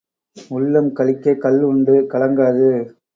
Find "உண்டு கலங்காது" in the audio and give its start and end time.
1.63-2.71